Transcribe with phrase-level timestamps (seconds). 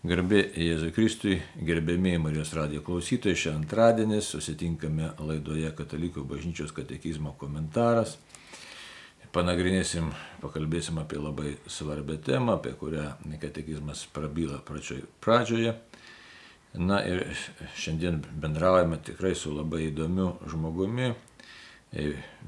[0.00, 8.14] Garbė Jėzui Kristui, gerbėmiai Marijos radijo klausytojai, šią antradienį susitinkame laidoje Katalikų bažnyčios katekizmo komentaras.
[9.34, 10.08] Panagrinėsim,
[10.40, 13.04] pakalbėsim apie labai svarbę temą, apie kurią
[13.42, 15.76] katekizmas prabyla pradžioje.
[16.80, 17.26] Na ir
[17.76, 21.12] šiandien bendraujame tikrai su labai įdomiu žmogumi,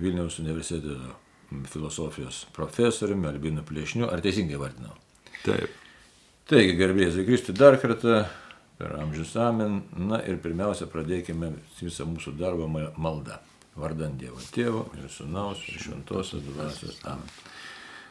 [0.01, 0.97] Vilniaus universiteto
[1.69, 4.09] filosofijos profesoriumi Albinu Plėšniu.
[4.09, 4.97] Ar teisingai vardinau?
[5.45, 5.82] Taip.
[6.53, 8.27] Taigi, garbėjai Zikristi dar kartą
[8.77, 9.79] per amžius amen.
[9.97, 12.67] Na ir pirmiausia, pradėkime visą mūsų darbą
[13.01, 13.39] maldą.
[13.73, 16.99] Vardant Dievo Tėvo ir Sūnaus ir Šventosios Dvasios.
[17.09, 17.25] Amen.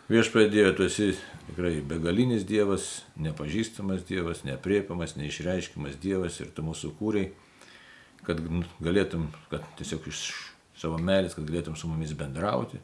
[0.09, 1.11] Viešpatie Dieve, tu esi
[1.51, 2.87] tikrai begalinis Dievas,
[3.21, 7.29] nepažįstamas Dievas, nepriepiamas, neišreiškiamas Dievas ir tu mūsų kūriai,
[8.25, 8.41] kad
[8.81, 10.25] galėtum, kad tiesiog iš
[10.81, 12.81] savo meilės, kad galėtum su mumis bendrauti.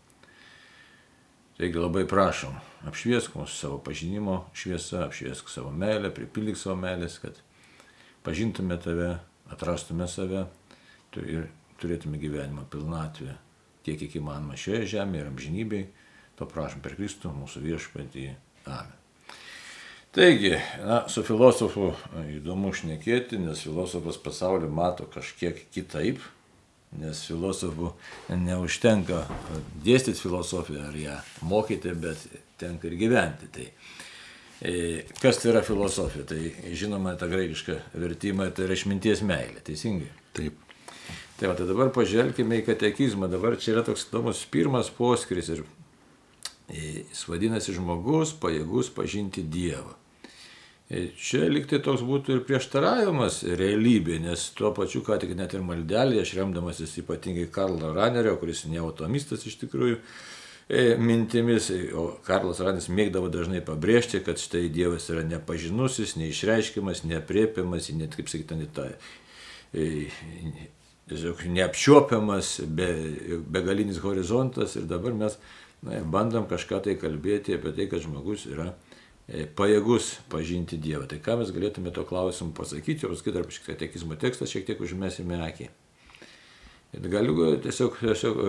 [1.57, 2.53] Taigi labai prašom,
[2.85, 7.39] apšviesk mūsų savo pažinimo šviesą, apšviesk savo meilę, pripildyk savo meilės, kad
[8.25, 9.15] pažintume tave,
[9.49, 10.45] atrastume save
[11.23, 11.47] ir
[11.81, 13.39] turėtume gyvenimą pilnatvę
[13.87, 15.89] tiek, kiek įmanoma šioje žemėje ir amžinybėje.
[16.37, 18.27] To prašom per Kristų, mūsų viešpatį.
[18.69, 18.93] Amen.
[20.13, 20.53] Taigi,
[20.85, 21.91] na, su filosofu
[22.37, 26.21] įdomu šnekėti, nes filosofas pasaulį mato kažkiek kitaip
[26.95, 27.91] nes filosofų
[28.31, 29.25] neužtenka
[29.83, 31.15] dėstyti filosofiją ar ją
[31.47, 32.21] mokyti, bet
[32.59, 33.49] tenka ir gyventi.
[33.53, 33.65] Tai
[34.61, 34.77] e,
[35.21, 36.25] kas tai yra filosofija?
[36.31, 36.39] Tai
[36.77, 40.09] žinoma, ta graikiška vertimą tai yra išminties meilė, teisingai?
[40.37, 40.63] Taip.
[41.37, 43.29] Tai, va, tai dabar pažvelkime į katekizmą.
[43.29, 45.61] Dabar čia yra toks įdomus pirmas poskris ir
[46.71, 49.93] e, jis vadinasi žmogus pajėgus pažinti Dievą.
[50.87, 55.65] E, čia liktai toks būtų ir prieštaravimas realybė, nes tuo pačiu, ką tik net ir
[55.67, 59.97] maldelį, aš remdamasis ypatingai Karlo Ranerio, kuris neautomistas iš tikrųjų,
[60.69, 67.03] e, mintimis, e, o Karlas Raneris mėgdavo dažnai pabrėžti, kad štai Dievas yra nepažinusis, neišreiškiamas,
[67.03, 68.87] nepriepiamas, net kaip sakyti, net tą
[71.11, 72.87] tiesiog neapčiuopiamas, be,
[73.43, 74.79] begalinis horizontas.
[74.79, 75.35] Ir dabar mes
[75.83, 78.86] na, bandom kažką tai kalbėti apie tai, kad žmogus yra E,
[79.27, 81.07] pajėgus pažinti Dievą.
[81.11, 85.41] Tai ką mes galėtume to klausimu pasakyti, o paskui dar katekizmo tekstas šiek tiek užmėsime
[85.49, 85.67] akį.
[86.95, 88.39] Ir galiu tiesiog, tiesiog,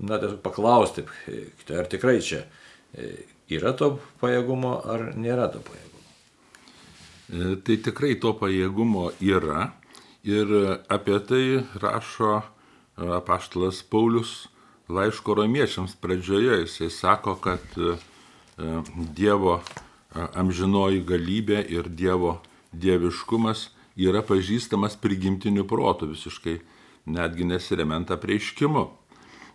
[0.00, 1.44] na, tiesiog paklausti, e,
[1.76, 2.46] ar tikrai čia
[2.96, 3.12] e,
[3.52, 5.90] yra to pajėgumo ar nėra to pajėgumo.
[7.64, 9.70] Tai tikrai to pajėgumo yra
[10.24, 10.48] ir
[10.92, 11.44] apie tai
[11.80, 12.40] rašo
[12.96, 14.48] apaštalas Paulius
[14.92, 16.64] laiško romiečiams pradžioje.
[16.64, 17.64] Jisai sako, kad
[19.16, 19.60] Dievo
[20.14, 22.38] amžinoji galybė ir Dievo
[22.72, 26.58] dieviškumas yra pažįstamas prigimtiniu protu visiškai,
[27.06, 28.84] netgi nesiremiant apreiškimu.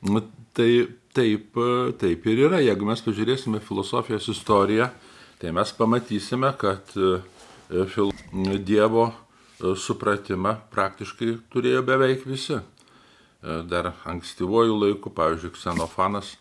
[0.08, 0.22] Nu,
[0.54, 1.58] tai taip,
[1.98, 2.62] taip ir yra.
[2.62, 4.92] Jeigu mes pažiūrėsime filosofijos istoriją,
[5.42, 7.18] tai mes pamatysime, kad e,
[8.66, 12.60] Dievo e, supratimą praktiškai turėjo beveik visi.
[12.60, 16.36] E, dar ankstyvojų laikų, pavyzdžiui, Ksenofanas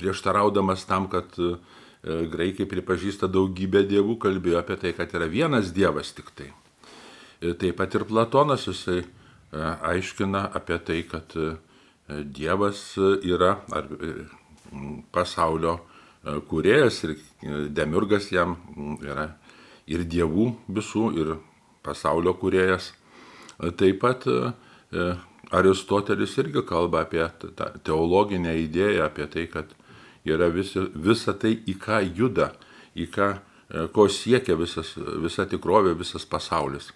[0.00, 1.54] prieštaraudamas tam, kad e,
[2.02, 6.50] graikai pripažįsta daugybę dievų, kalbėjo apie tai, kad yra vienas dievas tik tai.
[7.40, 9.06] E, taip pat ir Platonas jisai e,
[9.92, 11.36] aiškina apie tai, kad
[12.12, 13.86] Dievas yra ar,
[15.14, 15.76] pasaulio
[16.50, 17.12] kūrėjas ir
[17.72, 18.56] Demiurgas jam
[19.00, 19.28] yra
[19.88, 21.30] ir dievų visų, ir
[21.86, 22.90] pasaulio kūrėjas.
[23.78, 24.26] Taip pat
[25.52, 27.24] Aristotelis irgi kalba apie
[27.84, 29.72] teologinę idėją, apie tai, kad
[30.24, 32.52] yra visa, visa tai, į ką juda,
[32.94, 36.92] į ką, e, ko siekia visas, visa tikrovė, visas pasaulis.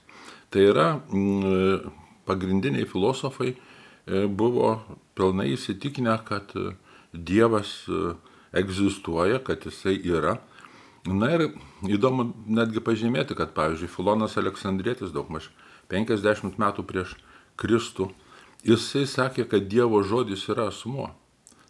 [0.51, 1.91] Tai yra mm,
[2.29, 4.77] pagrindiniai filosofai e, buvo
[5.19, 6.75] pilnai įsitikinę, kad e,
[7.17, 7.87] Dievas
[8.53, 10.35] egzistuoja, kad jisai yra.
[11.07, 11.47] Na ir
[11.87, 15.49] įdomu netgi pažymėti, kad pavyzdžiui Filonas Aleksandrėtis daugmaž
[15.89, 17.15] 50 metų prieš
[17.57, 18.11] Kristų,
[18.67, 21.13] jisai sakė, kad Dievo žodis yra asmuo.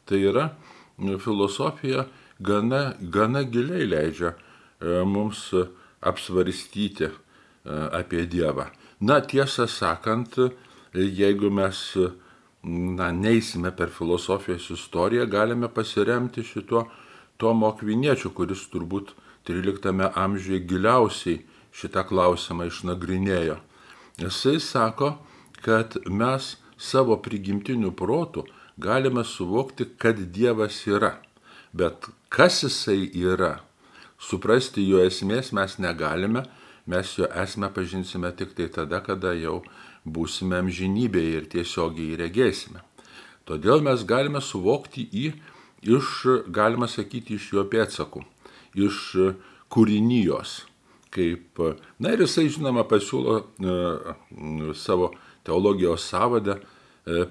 [0.08, 0.48] Tai yra
[0.98, 2.06] filosofija
[2.38, 5.52] gana, gana giliai leidžia e, mums
[6.00, 7.12] apsvarstyti e,
[7.92, 8.70] apie Dievą.
[9.00, 10.38] Na, tiesą sakant,
[10.94, 11.80] jeigu mes
[12.66, 16.86] na, neįsime per filosofijos istoriją, galime pasiremti šituo
[17.36, 19.12] Tomo Akviniečiu, kuris turbūt
[19.46, 21.42] 13 amžiuje giliausiai
[21.76, 23.58] šitą klausimą išnagrinėjo.
[24.16, 25.12] Jisai sako,
[25.60, 28.46] kad mes savo prigimtiniu protu
[28.76, 31.16] galime suvokti, kad Dievas yra.
[31.72, 33.58] Bet kas jisai yra,
[34.18, 36.44] suprasti jo esmės mes negalime,
[36.86, 39.62] mes jo esmę pažinsime tik tai tada, kada jau
[40.06, 42.82] būsime amžinybėje ir tiesiogiai įregėsime.
[43.46, 45.34] Todėl mes galime suvokti jį
[45.86, 46.12] iš,
[46.48, 48.24] galima sakyti, iš jo pėdsakų,
[48.86, 49.02] iš
[49.72, 50.62] kūrinijos.
[51.16, 51.60] Kaip,
[52.02, 53.76] na ir jisai, žinoma, pasiūlo e,
[54.76, 55.12] savo
[55.46, 56.58] teologijos savadę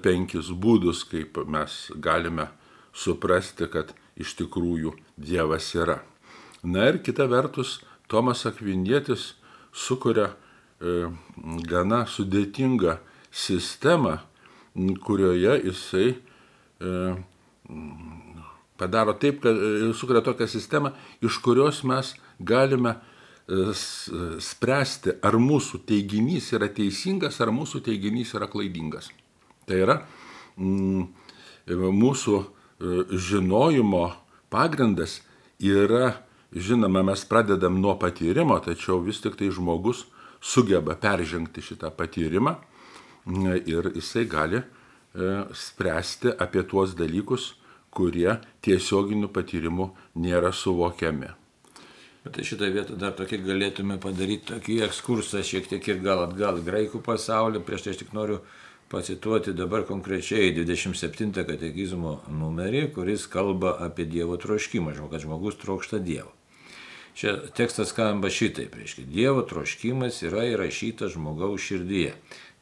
[0.02, 2.48] penkis būdus, kaip mes galime
[2.96, 6.00] suprasti, kad iš tikrųjų Dievas yra.
[6.64, 9.34] Na ir kita vertus, Tomas Akvinietis
[9.74, 10.30] sukuria
[10.80, 11.10] e,
[11.68, 12.96] gana sudėtingą
[13.30, 14.18] sistemą,
[15.04, 16.92] kurioje jisai e,
[18.78, 20.94] padaro taip, kad e, sukuria tokią sistemą,
[21.24, 23.76] iš kurios mes galime e,
[24.42, 29.10] spręsti, ar mūsų teiginys yra teisingas, ar mūsų teiginys yra klaidingas.
[29.66, 30.00] Tai yra
[30.56, 31.06] mm,
[31.96, 32.42] mūsų
[33.10, 34.04] žinojimo
[34.52, 35.20] pagrindas
[35.58, 36.22] yra,
[36.52, 40.04] žinoma, mes pradedam nuo patyrimo, tačiau vis tik tai žmogus
[40.40, 42.56] sugeba peržengti šitą patyrimą
[43.66, 44.62] ir jisai gali
[45.52, 47.54] spręsti apie tuos dalykus,
[47.90, 49.88] kurie tiesioginiu patyrimu
[50.20, 51.32] nėra suvokiami.
[52.26, 57.00] Tai šitą vietą dar tokį galėtume padaryti tokį ekskursą šiek tiek ir gal atgal graikų
[57.06, 57.62] pasaulį.
[57.64, 58.40] Prieš tai aš tik noriu
[58.90, 66.32] pacituoti dabar konkrečiai 27 katekizmo numerį, kuris kalba apie Dievo troškimą, kad žmogus trokšta Dievo.
[67.16, 72.12] Čia tekstas skamba šitaip, reiškia, Dievo troškimas yra įrašytas žmogaus širdyje,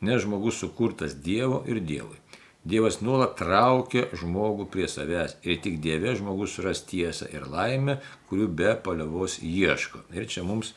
[0.07, 2.21] nes žmogus sukurtas Dievo ir Dievui.
[2.65, 7.99] Dievas nuolat traukia žmogų prie savęs ir tik Dieve žmogus suras tiesą ir laimę,
[8.31, 10.01] kurių be paliovos ieško.
[10.17, 10.71] Ir čia mums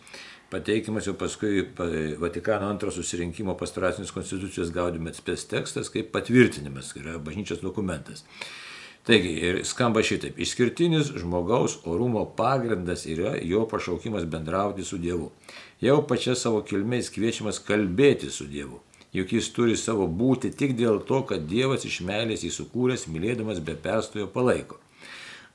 [0.52, 1.66] pateikimas jau paskui
[2.22, 8.24] Vatikano antro susirinkimo pastoracinės konstitucijos gaudime atspės tekstas kaip patvirtinimas, tai yra bažnyčios dokumentas.
[9.08, 10.36] Taigi, ir skamba šitaip.
[10.44, 15.32] Išskirtinis žmogaus orumo pagrindas yra jo pašaukimas bendrauti su Dievu.
[15.80, 18.82] Jau pačia savo kilmės kviečiamas kalbėti su Dievu
[19.18, 23.76] juk jis turi savo būti tik dėl to, kad Dievas iš meilės įsukūręs, mylėdamas be
[23.88, 24.78] perstojo palaiko.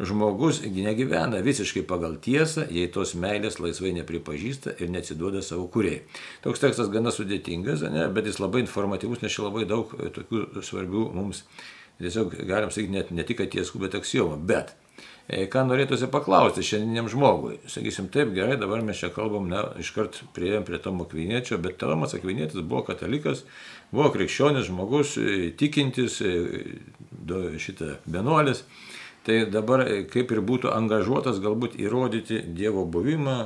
[0.00, 6.00] Žmogus negyvena visiškai pagal tiesą, jei tos meilės laisvai nepripažįsta ir neatsiduoda savo kuriai.
[6.44, 11.08] Toks tekstas gana sudėtingas, ne, bet jis labai informatyvus, nes čia labai daug tokių svarbių
[11.14, 11.44] mums,
[12.02, 14.40] tiesiog galim sakyti, net ne tik tiesų, bet aksiomų.
[14.48, 14.74] Bet
[15.30, 17.60] E, ką norėtųsi paklausti šiandieniam žmogui.
[17.70, 22.16] Sakysim, taip gerai, dabar mes čia kalbam, ne, iškart prieėm prie Tomo Akviniečio, bet Tomas
[22.18, 23.44] Akvinietis buvo katalikas,
[23.94, 26.34] buvo krikščionis žmogus, e, tikintis, e,
[27.62, 28.64] šitą benuolis.
[29.22, 33.36] Tai dabar kaip ir būtų angažuotas galbūt įrodyti Dievo buvimą,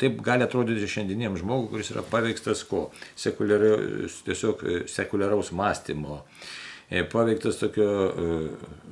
[0.00, 2.86] taip gali atrodyti šiandieniam žmogui, kuris yra paveikstas ko?
[3.20, 6.22] Sekuliariaus, tiesiog sekuliaraus mąstymo
[6.90, 8.12] E, paveiktas tokio e,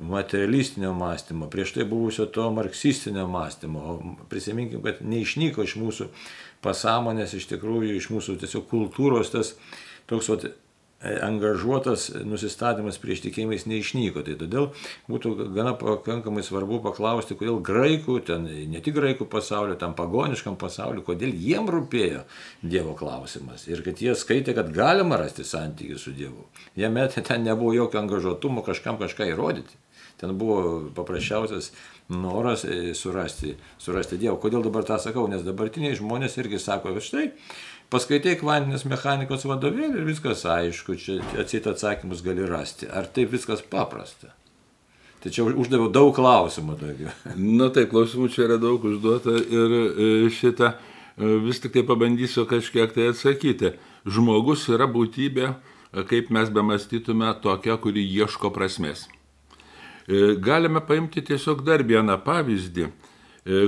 [0.03, 3.99] materialistinio mąstymo, prieš tai buvusio to marksistinio mąstymo.
[4.29, 6.09] Prisiminkim, kad neišnyko iš mūsų
[6.65, 9.53] pasąmonės, iš tikrųjų iš mūsų tiesiog kultūros tas
[10.11, 10.49] toks vat,
[11.03, 14.23] angažuotas nusistatymas prieš tikėjimais neišnyko.
[14.25, 14.67] Tai todėl
[15.11, 21.05] būtų gana pakankamai svarbu paklausti, kodėl graikų, ten ne tik graikų pasaulio, tam pagoniškam pasauliu,
[21.05, 22.25] kodėl jiem rūpėjo
[22.63, 23.67] Dievo klausimas.
[23.69, 26.47] Ir kad jie skaitė, kad galima rasti santykių su Dievu.
[26.79, 29.84] Jame ten nebuvo jokio angažuotumo kažkam kažką įrodyti.
[30.21, 31.73] Ten buvo paprasčiausias
[32.09, 34.37] noras e, surasti, surasti Dievą.
[34.39, 35.25] Kodėl dabar tą sakau?
[35.31, 37.29] Nes dabartiniai žmonės irgi sako, kad štai
[37.93, 42.89] Paskaitai kvantinės mechanikos vadovėlį ir viskas aišku, čia atsit atsakymus gali rasti.
[42.89, 44.31] Ar taip viskas paprasta?
[45.21, 47.13] Tačiau uždaviau daug klausimų daugiau.
[47.59, 52.47] Na taip, klausimų čia yra daug užduota ir e, šitą e, vis tik tai pabandysiu
[52.49, 53.75] kažkiek tai atsakyti.
[54.05, 55.53] Žmogus yra būtybė,
[56.09, 59.05] kaip mes bemastytume, tokia, kuri ieško prasmės.
[60.07, 62.89] Galime paimti tiesiog dar vieną pavyzdį,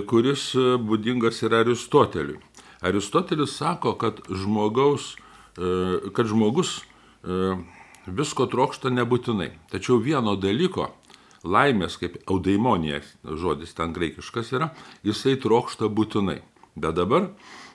[0.09, 0.51] kuris
[0.85, 2.37] būdingas yra Aristoteliui.
[2.81, 5.15] Aristotelis sako, kad, žmogaus,
[5.57, 7.55] e, kad žmogus e,
[8.05, 9.49] visko trokšta nebūtinai.
[9.71, 10.91] Tačiau vieno dalyko,
[11.43, 14.69] laimės, kaip eudaimonija žodis ten graikiškas yra,
[15.03, 16.41] jisai trokšta būtinai.
[16.77, 17.31] Bet dabar,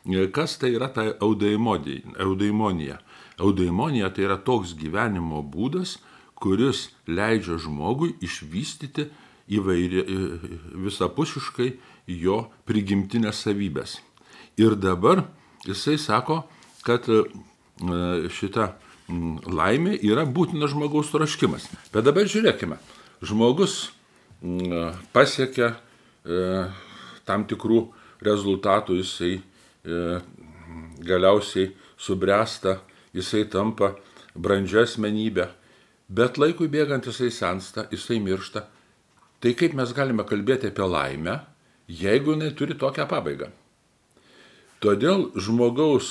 [0.07, 3.01] e, kas tai yra ta eudaimonija?
[3.43, 5.99] Eudaimonija tai yra toks gyvenimo būdas,
[6.43, 9.09] kuris leidžia žmogui išvystyti
[9.53, 10.03] įvairi,
[10.85, 11.73] visapusiškai
[12.11, 14.01] jo prigimtinės savybės.
[14.61, 15.25] Ir dabar
[15.67, 16.43] jisai sako,
[16.87, 17.23] kad e,
[18.33, 18.73] šita
[19.47, 21.69] laimė yra būtina žmogaus troškimas.
[21.95, 22.79] Bet dabar žiūrėkime,
[23.25, 23.93] žmogus
[25.15, 26.67] pasiekia e,
[27.29, 27.87] tam tikrų
[28.23, 30.21] rezultatų, jisai e,
[31.03, 32.81] galiausiai subręsta,
[33.15, 33.95] jisai tampa
[34.35, 35.49] brandžia asmenybė,
[36.13, 38.67] bet laikui bėgant jisai sensta, jisai miršta.
[39.43, 41.39] Tai kaip mes galime kalbėti apie laimę,
[41.89, 43.49] jeigu jinai turi tokią pabaigą?
[44.83, 46.11] Todėl žmogaus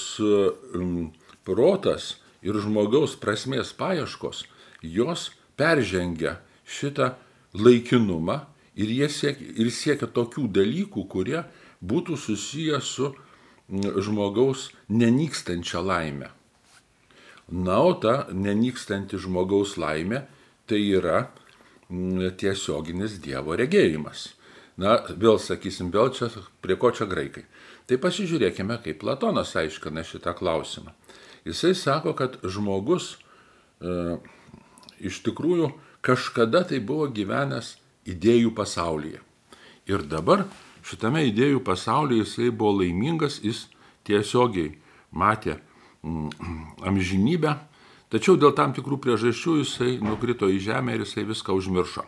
[1.48, 4.46] protas ir žmogaus prasmės paieškos,
[4.82, 5.30] jos
[5.60, 7.14] peržengia šitą
[7.54, 8.42] laikinumą
[8.76, 11.44] ir, siekia, ir siekia tokių dalykų, kurie
[11.82, 16.32] būtų susijęs su mm, žmogaus nenykstančia laime.
[17.52, 20.24] Na, o ta nenykstanti žmogaus laimė
[20.72, 21.26] tai yra
[21.92, 24.30] mm, tiesioginis Dievo regėjimas.
[24.80, 26.30] Na, vėl sakysim, vėl čia
[26.64, 27.44] prie ko čia graikai.
[27.90, 30.94] Tai pasižiūrėkime, kaip Platonas aiškina šitą klausimą.
[31.44, 33.18] Jisai sako, kad žmogus
[33.82, 34.16] e,
[35.04, 35.74] iš tikrųjų
[36.06, 37.76] kažkada tai buvo gyvenęs
[38.08, 39.20] idėjų pasaulyje.
[39.92, 40.46] Ir dabar
[40.88, 43.66] šitame idėjų pasaulyje jisai buvo laimingas, jis
[44.08, 44.78] tiesiogiai
[45.12, 45.58] matė
[46.90, 47.56] amžinybę,
[48.10, 52.06] tačiau dėl tam tikrų priežasčių jisai nukrito į žemę ir jisai viską užmiršo.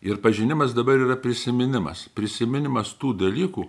[0.00, 2.06] Ir pažinimas dabar yra prisiminimas.
[2.14, 3.64] Prisiminimas tų dalykų,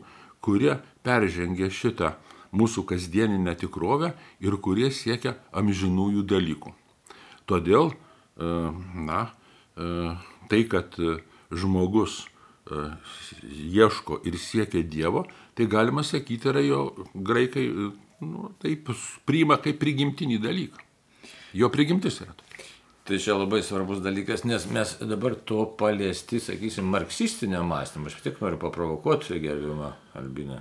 [0.45, 2.13] kurie peržengia šitą
[2.53, 6.73] mūsų kasdieninę tikrovę ir kurie siekia amžinųjų dalykų.
[7.49, 8.51] Todėl, e,
[8.93, 9.21] na,
[9.73, 10.13] e,
[10.49, 10.93] tai, kad
[11.49, 12.21] žmogus
[12.69, 12.91] e,
[13.73, 15.25] ieško ir siekia Dievo,
[15.57, 16.83] tai galima sakyti yra jo
[17.13, 17.65] graikai,
[18.25, 18.91] nu, taip,
[19.27, 20.85] priima kaip prigimtinį dalyką.
[21.57, 22.35] Jo prigimtis yra.
[23.09, 28.05] Tai čia labai svarbus dalykas, nes mes dabar to paliesti, sakysim, marksistinio mąstymo.
[28.11, 30.59] Aš tik noriu paprovokuoti gerbimą Albiną.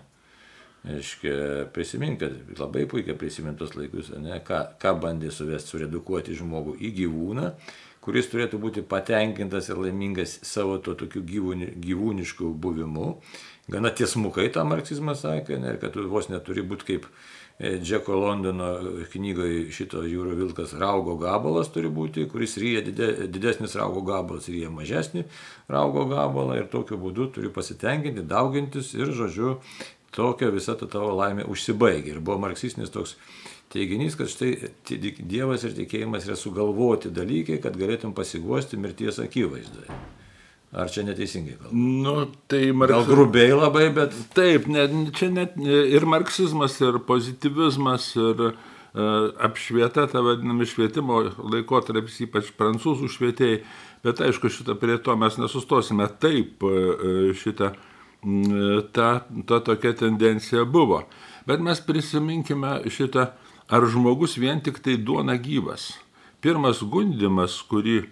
[0.88, 6.92] Aiškia, prisimink, kad labai puikiai prisimintus laikus, ne, ką, ką bandė suvesti, suredukuoti žmogų į
[7.02, 7.50] gyvūną,
[8.04, 13.10] kuris turėtų būti patenkintas ir laimingas savo to tokiu gyvūni, gyvūnišku buvimu.
[13.68, 18.70] Gana tiesmukai tą marksizmą sakė, ne, kad tu vos neturi būti kaip e, Džeko Londono
[19.12, 24.72] knygoje šito jūro vilkas raugo gabalas turi būti, kuris ryja dide, didesnis raugo gabalas, ryja
[24.72, 25.26] mažesnį
[25.68, 29.58] raugo gabalą ir tokiu būdu turi pasitenkinti, daugintis ir, žodžiu,
[30.16, 32.14] tokia visa ta tavo laimė užsibaigia.
[32.14, 33.18] Ir buvo marksistinis toks
[33.72, 34.54] teiginys, kad štai
[35.18, 40.00] Dievas ir tikėjimas yra sugalvoti dalykai, kad galėtum pasiguosti mirties akivaizdoje.
[40.72, 41.76] Ar čia neteisingai kalbu?
[42.04, 42.14] Nu,
[42.46, 43.06] tai marksizmas.
[43.06, 44.16] Gal grubiai labai, bet.
[44.36, 44.84] Taip, ne,
[45.16, 48.52] čia net ir marksizmas, ir pozitivizmas, ir uh,
[49.48, 51.22] apšvieta, ta vadinami švietimo
[51.54, 53.62] laikotarpis, ypač prancūzų švietėjai.
[54.04, 56.10] Bet aišku, šitą prie to mes nesustosime.
[56.20, 59.08] Taip, uh, šitą uh, ta,
[59.48, 61.06] ta tokia tendencija buvo.
[61.48, 63.30] Bet mes prisiminkime šitą,
[63.72, 65.94] ar žmogus vien tik tai duona gyvas.
[66.44, 68.02] Pirmas gundimas, kurį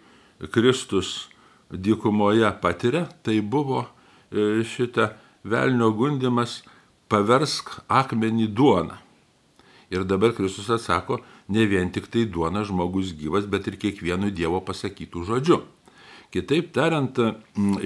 [0.53, 1.29] Kristus
[1.71, 3.87] dykumoje patiria, tai buvo
[4.31, 5.11] e, šitą
[5.47, 6.63] velnio gundimas
[7.11, 8.99] paversk akmenį duoną.
[9.91, 14.59] Ir dabar Kristus atsako, ne vien tik tai duona žmogus gyvas, bet ir kiekvienu Dievo
[14.67, 15.61] pasakytų žodžiu.
[16.35, 17.19] Kitaip tariant,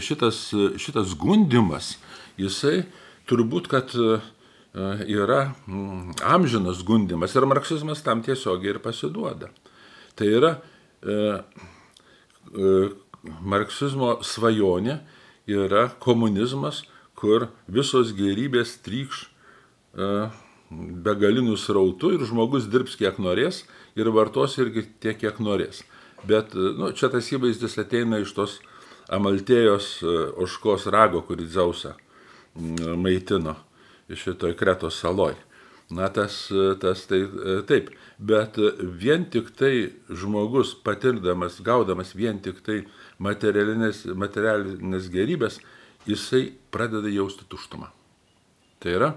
[0.00, 0.46] šitas,
[0.80, 1.99] šitas gundimas
[2.40, 2.87] jisai
[3.28, 4.16] turbūt, kad e,
[5.12, 5.52] yra
[6.25, 9.52] amžinas gundimas ir marksizmas tam tiesiogiai ir pasiduoda.
[10.16, 10.54] Tai yra
[11.04, 11.28] e,
[13.25, 15.00] marksizmo svajonė
[15.50, 16.85] yra komunizmas,
[17.19, 20.11] kur visos gerybės trykš e,
[21.05, 23.65] begalinių srautų ir žmogus dirbs kiek norės
[23.99, 25.83] ir vartos irgi tiek, kiek norės.
[26.25, 28.61] Bet e, nu, čia tas įvaizdis ateina iš tos
[29.11, 31.97] Amaltėjos e, oškos rago, kurį Dzausą
[33.00, 33.57] maitino
[34.11, 35.35] šitoj Kretos saloj.
[35.90, 36.35] Na, tas,
[36.78, 37.25] tas tai
[37.66, 38.59] taip, bet
[39.02, 42.85] vien tik tai žmogus patirdamas, gaudamas vien tik tai
[43.18, 45.59] materialinės, materialinės gerybės,
[46.06, 47.90] jisai pradeda jausti tuštumą.
[48.80, 49.11] Tai yra,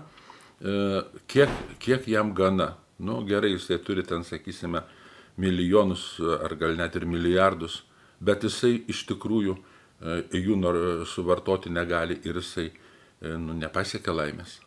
[0.65, 2.73] e, kiek, kiek jam gana.
[2.97, 4.81] Nu, gerai, jisai turi ten, sakysime,
[5.37, 7.83] milijonus ar gal net ir milijardus,
[8.21, 10.57] bet jisai iš tikrųjų e, jų
[11.05, 12.71] suvartoti negali ir jisai
[13.23, 14.57] E, nu, nepasiekia laimės.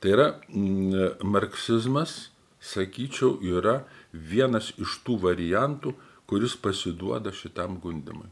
[0.00, 5.94] Tai yra, mm, marksizmas, sakyčiau, yra vienas iš tų variantų,
[6.26, 8.28] kuris pasiduoda šitam gundimui.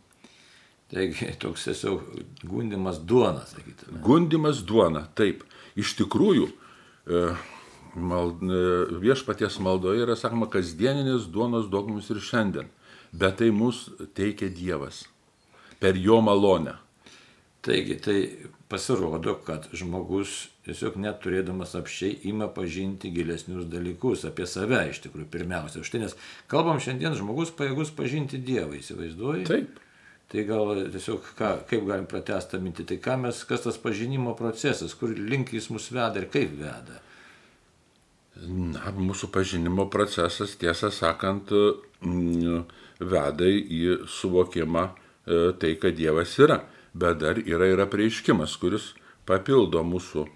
[0.93, 2.05] Taigi, toks tiesiog
[2.45, 3.99] gundimas duona, sakytume.
[4.05, 5.43] Gundimas duona, taip.
[5.81, 6.51] Iš tikrųjų,
[7.09, 7.25] e,
[7.97, 8.61] mal, e,
[9.03, 12.69] viešpaties maldoje yra sakoma kasdieninis duonos duok mums ir šiandien.
[13.15, 15.05] Bet tai mus teikia Dievas
[15.81, 16.77] per jo malonę.
[17.65, 18.19] Taigi, tai
[18.69, 25.31] pasirodo, kad žmogus tiesiog net turėdamas apšiai ima pažinti gilesnius dalykus apie save iš tikrųjų
[25.33, 25.85] pirmiausia.
[25.87, 26.17] Štai nes
[26.51, 29.47] kalbam šiandien žmogus pajėgus pažinti Dievą, įsivaizduoji?
[29.49, 29.81] Taip.
[30.29, 34.37] Tai gal tiesiog ką, kaip galim pratesti tą mintį, tai ką mes, kas tas pažinimo
[34.37, 37.01] procesas, kur link jis mus veda ir kaip veda?
[38.45, 41.53] Na, mūsų pažinimo procesas, tiesą sakant,
[42.05, 42.65] mm,
[43.01, 46.61] veda į suvokimą e, tai, kad Dievas yra
[46.95, 48.93] bet dar yra ir apreiškimas, kuris
[49.27, 50.31] papildo mūsų e,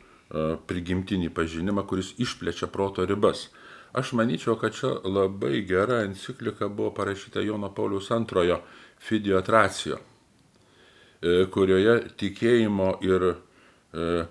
[0.69, 3.49] prigimtinį pažinimą, kuris išplečia proto ribas.
[3.97, 8.59] Aš manyčiau, kad čia labai gera enciklika buvo parašyta Jono Paulius II
[8.99, 10.01] Fidiotracijo,
[11.23, 13.35] e, kurioje tikėjimo ir e,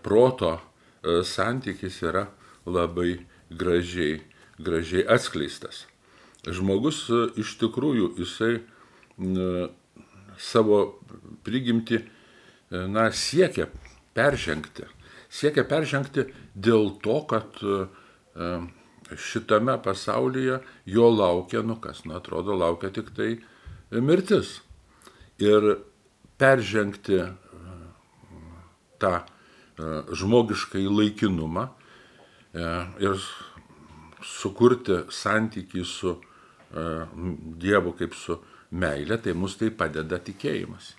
[0.03, 0.57] proto
[1.07, 2.25] santykis yra
[2.67, 4.19] labai gražiai,
[4.59, 5.85] gražiai atskleistas.
[6.43, 7.05] Žmogus
[7.39, 8.57] iš tikrųjų jisai
[10.37, 10.79] savo
[11.45, 12.01] prigimti
[12.71, 13.67] na, siekia
[14.17, 14.87] peržengti.
[15.29, 17.59] Siekia peržengti dėl to, kad
[19.15, 23.37] šitame pasaulyje jo laukia, nu kas, nu atrodo, laukia tik tai
[23.91, 24.61] mirtis.
[25.39, 25.77] Ir
[26.37, 27.21] peržengti
[28.99, 29.13] tą
[29.77, 31.67] žmogišką laikinumą
[33.03, 33.19] ir
[34.25, 36.15] sukurti santykių su
[36.67, 38.35] Dievu kaip su
[38.75, 40.96] meilė, tai mus tai padeda tikėjimas.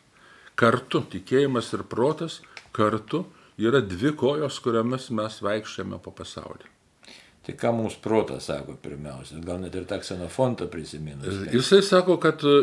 [0.58, 2.40] Kartu tikėjimas ir protas
[2.74, 3.24] kartu
[3.58, 6.66] yra dvi kojos, kuriomis mes vaikščiame po pasaulį.
[7.48, 11.46] Tai ką mums protas sako pirmiausia, gal net ir tą ksenofontą prisiminus.
[11.48, 12.58] Jisai sako, kad e,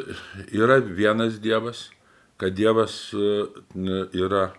[0.54, 1.88] yra vienas Dievas,
[2.38, 3.48] kad Dievas e,
[4.14, 4.52] yra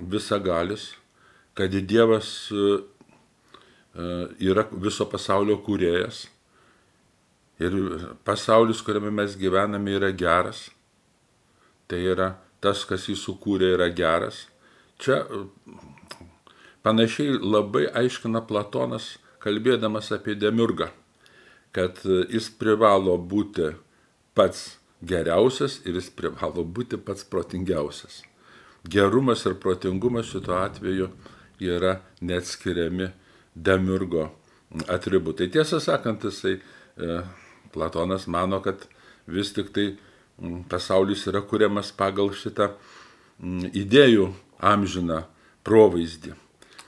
[0.00, 0.94] visagalis,
[1.58, 2.78] kad Dievas e,
[4.48, 6.24] yra viso pasaulio kūrėjas
[7.60, 7.76] ir
[8.24, 10.70] pasaulis, kuriame mes gyvename, yra geras.
[11.86, 14.46] Tai yra tas, kas jį sukūrė, yra geras.
[14.98, 15.22] Čia
[16.86, 20.86] Panašiai labai aiškina Platonas, kalbėdamas apie Demiurgą,
[21.74, 21.98] kad
[22.30, 23.72] jis privalo būti
[24.38, 28.20] pats geriausias ir jis privalo būti pats protingiausias.
[28.86, 31.10] Gerumas ir protingumas šituo atveju
[31.58, 33.10] yra neatskiriami
[33.54, 34.28] Demiurgo
[34.86, 35.50] atributai.
[35.50, 37.18] Tiesą sakant, jisai e,
[37.74, 38.86] Platonas mano, kad
[39.26, 39.88] vis tik tai
[40.68, 42.72] pasaulis yra kuriamas pagal šitą
[43.76, 45.22] idėjų amžiną
[45.66, 46.34] provaizdį.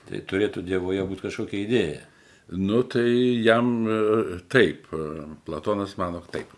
[0.09, 2.05] Tai turėtų Dievoje būti kažkokia idėja.
[2.49, 3.05] Nu, tai
[3.45, 6.49] jam e, taip, e, Platonas mano taip.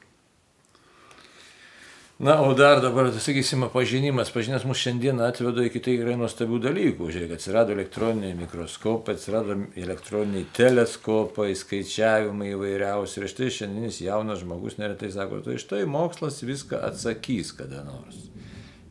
[2.22, 4.30] Na, o dar dabar, sakysime, pažinimas.
[4.30, 7.08] Pažinimas mus šiandien atveda iki yra nuostabių dalykų.
[7.16, 13.24] Žiūrėk, atsirado elektroniniai mikroskopai, atsirado elektroniniai teleskopai, skaičiavimai įvairiausi.
[13.24, 18.22] Ir štai šiandienis jaunas žmogus neretai sako, tai štai mokslas viską atsakys kada nors.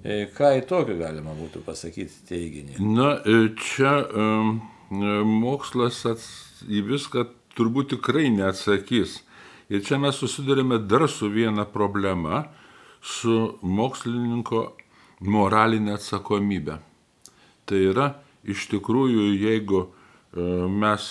[0.03, 2.81] E, ką į tokį galima būtų pasakyti teiginį?
[2.83, 4.57] Na, e, čia um,
[5.39, 6.31] mokslas ats,
[6.67, 9.21] į viską turbūt tikrai neatsakys.
[9.71, 12.49] Ir čia mes susidurime dar su viena problema-
[13.01, 14.65] su mokslininko
[15.21, 16.79] moralinė atsakomybė.
[17.69, 18.07] Tai yra,
[18.45, 19.87] iš tikrųjų, jeigu
[20.71, 21.11] mes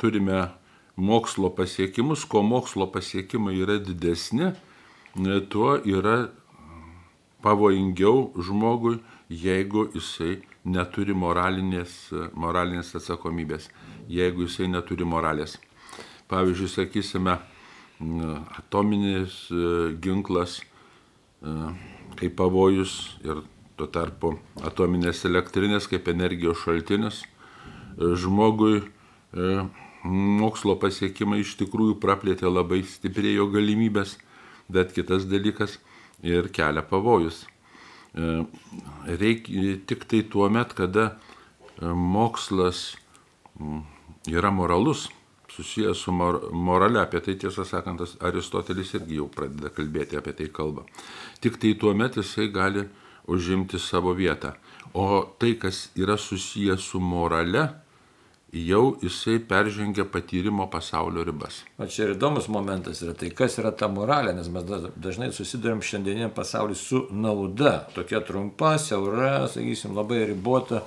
[0.00, 0.50] turime
[0.96, 4.52] mokslo pasiekimus, ko mokslo pasiekimai yra didesni,
[5.50, 6.30] tuo yra
[7.42, 13.68] pavojingiau žmogui, jeigu jisai neturi moralinės, moralinės atsakomybės,
[14.08, 15.56] jeigu jisai neturi moralės.
[16.30, 17.38] Pavyzdžiui, sakysime,
[18.58, 21.54] atominis e, ginklas e,
[22.18, 23.44] kaip pavojus ir
[23.78, 24.34] tuo tarpu
[24.64, 28.82] atominės elektrinės kaip energijos šaltinis e, žmogui
[30.02, 34.18] mokslo pasiekimai iš tikrųjų praplėtė labai stipriai jo galimybės,
[34.68, 35.78] bet kitas dalykas–
[36.22, 37.44] ir kelia pavojus.
[39.06, 41.16] Reikia tik tai tuo met, kada
[41.80, 42.94] mokslas
[44.28, 45.08] yra moralus,
[45.56, 50.48] susijęs su mor morale, apie tai tiesą sakant, Aristotelis irgi jau pradeda kalbėti apie tai
[50.48, 50.86] kalbą.
[51.40, 52.86] Tik tai tuo met jisai gali
[53.28, 54.54] užimti savo vietą.
[54.94, 57.68] O tai, kas yra susijęs su morale,
[58.52, 61.62] jau jisai peržengia patyrimo pasaulio ribas.
[61.78, 65.80] O čia ir įdomus momentas yra tai, kas yra ta moralė, nes mes dažnai susidurėm
[65.80, 70.82] šiandieniniam pasauliu su nauda, tokia trumpa, siaura, sakysim, labai ribota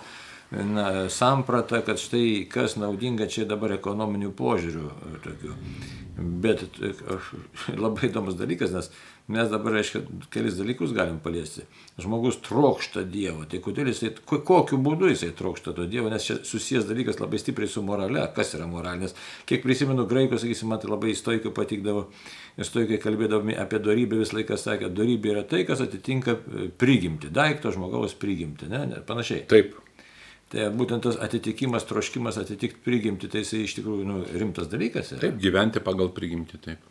[0.63, 4.89] na, samprata, kad štai kas naudinga čia dabar ekonominių požiūrių.
[5.25, 5.57] Tokių.
[6.15, 6.63] Bet
[7.83, 8.87] labai įdomus dalykas, nes
[9.27, 11.65] mes dabar, reiškia, kelis dalykus galim paliesti.
[11.99, 16.87] Žmogus trokšta Dievo, tai kodėl jisai, kokiu būdu jisai trokšta to Dievo, nes čia susijęs
[16.87, 19.17] dalykas labai stipriai su morale, kas yra moralės.
[19.49, 22.05] Kiek prisimenu graikų, sakysim, man tai labai stoikai patikdavo,
[22.55, 27.33] ir stoikai kalbėdami apie darybę visą laiką sakė, darybė yra tai, kas atitinka e, prigimti,
[27.33, 29.47] daikto žmogaus prigimti, ne, ne, panašiai.
[29.51, 29.81] Taip.
[30.53, 35.15] Tai būtent tas atitikimas, troškimas atitikti prigimti, tai jisai iš tikrųjų nu, rimtas dalykas.
[35.15, 35.23] Yra.
[35.23, 36.83] Taip, gyventi pagal prigimti, taip.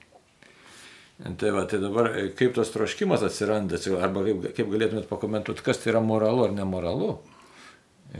[1.38, 5.78] Tai, va, tai dabar e, kaip tas troškimas atsiranda, arba kaip, kaip galėtumėt pakomentuoti, kas
[5.78, 7.12] tai yra moralu ar nemoralu?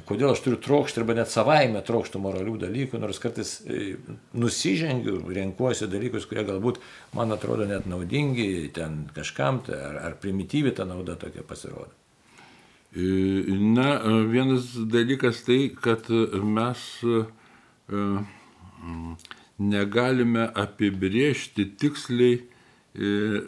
[0.06, 3.96] Kodėl aš turiu trokšti, arba net savaime trokštų moralių dalykų, nors kartais e,
[4.38, 6.78] nusižengiu, renkuosi dalykus, kurie galbūt
[7.18, 11.90] man atrodo net naudingi, ten kažkam, tai, ar, ar primityvi ta nauda tokia pasirodo.
[12.94, 13.98] Na,
[14.30, 16.06] vienas dalykas tai, kad
[16.46, 17.24] mes e,
[19.58, 22.44] negalime apibriežti tiksliai e,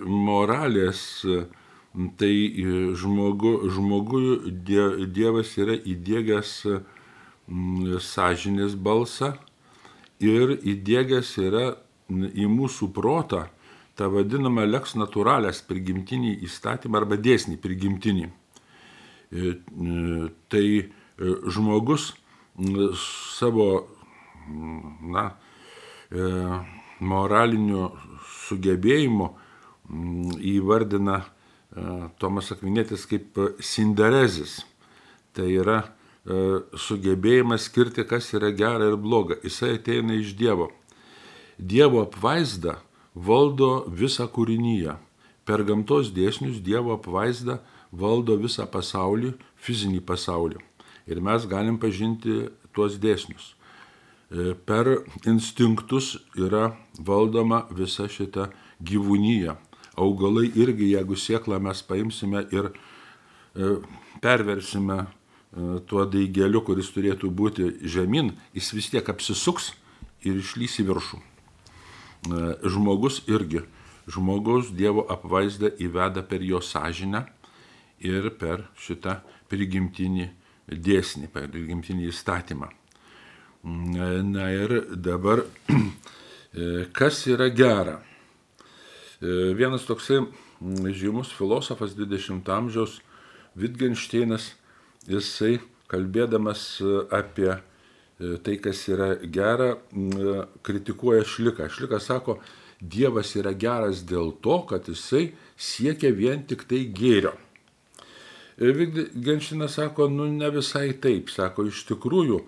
[0.02, 1.22] moralės,
[2.18, 2.32] tai
[2.98, 4.50] žmogu, žmogui
[5.14, 9.30] Dievas yra įdėgęs mm, sąžinės balsą
[10.18, 11.68] ir įdėgęs yra
[12.10, 13.44] į mūsų protą
[13.94, 18.26] tą vadinamą leks natūralės prigimtinį įstatymą arba dėsnį prigimtinį.
[19.32, 20.88] E, e, tai e,
[21.50, 22.14] žmogus
[23.36, 23.66] savo
[25.02, 25.26] na,
[27.04, 27.90] moraliniu
[28.46, 29.26] sugebėjimu
[30.54, 31.18] įvardina
[32.16, 34.62] Tomas Akvinėtis kaip sinderezis.
[35.36, 35.82] Tai yra
[36.80, 39.36] sugebėjimas skirti, kas yra gera ir bloga.
[39.44, 40.70] Jisai ateina iš Dievo.
[41.58, 42.78] Dievo apvaizda
[43.12, 44.96] valdo visą kūrinyje.
[45.44, 50.58] Per gamtos dėsnius Dievo apvaizda valdo visą pasaulį, fizinį pasaulį.
[51.06, 53.54] Ir mes galim pažinti tuos dėsnius.
[54.30, 58.50] E, per instinktus yra valdoma visa šita
[58.82, 59.54] gyvūnyje.
[59.96, 62.72] Augalai irgi, jeigu sieklą mes paimsime ir
[63.54, 63.76] e,
[64.20, 69.72] perversime e, tuo daigeliu, kuris turėtų būti žemyn, jis vis tiek apsisuks
[70.26, 71.22] ir išlys į viršų.
[72.66, 73.60] Žmogus irgi,
[74.10, 77.22] žmogaus Dievo apvaizdą įveda per jo sąžinę
[78.04, 80.28] ir per šitą prigimtinį
[80.66, 82.68] dėsnį, per prigimtinį įstatymą.
[82.72, 88.00] E, na ir dabar, e, kas yra gera?
[89.16, 90.18] Vienas toksai
[90.92, 92.98] žymus filosofas 20 amžiaus
[93.56, 94.50] Wittgensteinas,
[95.08, 95.54] jisai
[95.88, 96.66] kalbėdamas
[97.16, 97.54] apie
[98.18, 101.68] E, tai, kas yra gera, e, kritikuoja šliką.
[101.68, 102.40] Šlikas sako,
[102.76, 107.32] Dievas yra geras dėl to, kad jisai siekia vien tik tai gėrio.
[108.58, 112.40] Genšinas sako, nu ne visai taip, sako, iš tikrųjų,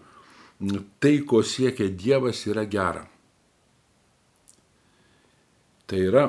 [1.03, 3.05] tai, ko siekia Dievas, yra gera.
[5.89, 6.25] Tai yra,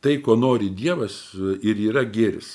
[0.00, 1.18] tai, ko nori Dievas,
[1.62, 2.54] ir yra gėris.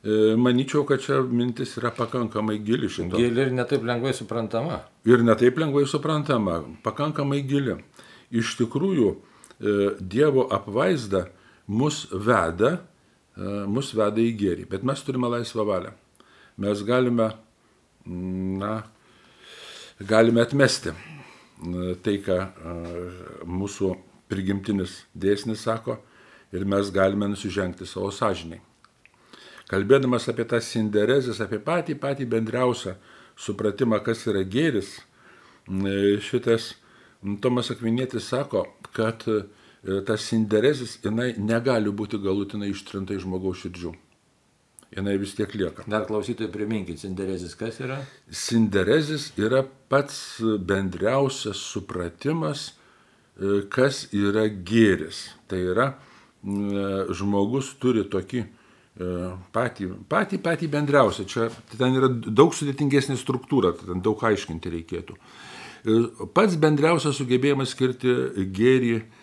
[0.00, 3.18] E, Maničiau, kad čia mintis yra pakankamai gili šito.
[3.20, 4.78] Gili ir netaip lengvai suprantama.
[5.04, 7.76] Ir netaip lengvai suprantama, pakankamai gili.
[8.32, 11.26] Iš tikrųjų, e, Dievo apvaizda
[11.68, 12.78] mus veda,
[13.70, 15.92] mus veda į gėrį, bet mes turime laisvą valią.
[16.60, 17.30] Mes galime,
[18.60, 18.72] na,
[20.00, 20.92] galime atmesti
[22.04, 22.38] tai, ką
[23.48, 23.94] mūsų
[24.32, 25.98] prigimtinis dėsnis sako,
[26.52, 28.60] ir mes galime nusižengti savo sąžiniai
[29.70, 32.96] kalbėdamas apie tas sinderezės, apie patį patį bendriausią
[33.38, 34.96] supratimą, kas yra gėris,
[36.26, 36.74] šitas
[37.42, 38.64] Tomas Akvinėtis sako,
[38.96, 39.42] kad e,
[40.06, 43.94] tas sinderezis, jinai negali būti galutinai ištrinta iš žmogaus širdžių.
[44.96, 45.84] Jinai vis tiek lieka.
[45.86, 48.00] Dar klausytojai priminkit, sinderezis kas yra?
[48.34, 52.72] Sinderezis yra pats bendriausias supratimas,
[53.38, 55.28] e, kas yra gėris.
[55.46, 55.92] Tai yra,
[57.14, 58.46] žmogus turi tokį
[59.00, 59.06] E,
[59.54, 61.24] patį, patį, patį bendriausią.
[61.30, 65.16] Čia ten yra daug sudėtingesnė struktūra, ten daug aiškinti reikėtų.
[65.16, 65.98] E,
[66.36, 68.10] pats bendriausias sugebėjimas skirti
[68.56, 69.19] gėrį, e,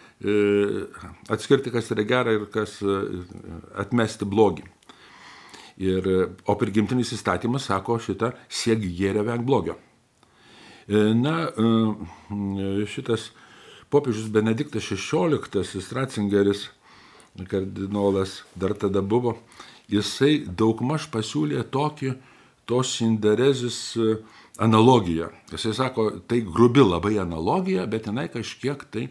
[1.29, 2.79] atskirti, kas yra gera ir kas
[3.77, 4.65] atmesti blogį.
[5.77, 6.07] Ir,
[6.49, 9.75] o prigimtinis įstatymas sako šitą siek gėrio venk blogio.
[10.89, 11.51] Na,
[12.89, 13.27] šitas
[13.93, 16.69] popiežius Benediktas XVI, Ratzingeris,
[17.45, 19.37] kardinolas dar tada buvo,
[19.91, 22.15] jisai daugmaž pasiūlė tokį
[22.67, 24.17] tos sinderezis e,
[24.59, 25.29] analogiją.
[25.53, 29.07] Jisai sako, tai grubi labai analogija, bet jinai kažkiek tai,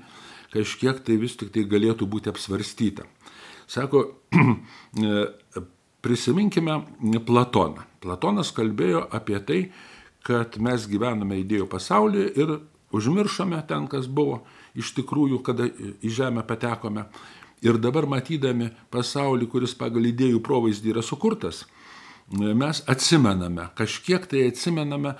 [0.56, 3.06] kažkiek tai vis tik tai galėtų būti apsvarstyta.
[3.68, 4.02] Sako,
[4.36, 5.26] e,
[6.04, 6.80] prisiminkime
[7.26, 7.84] Platoną.
[8.00, 9.60] Platonas kalbėjo apie tai,
[10.26, 12.52] kad mes gyvename idėjų pasaulyje ir
[12.96, 14.42] užmiršome ten, kas buvo
[14.78, 17.06] iš tikrųjų, kada į žemę patekome.
[17.64, 21.64] Ir dabar matydami pasaulį, kuris pagal idėjų provaizdį yra sukurtas,
[22.30, 25.14] mes atsimename, kažkiek tai atsimename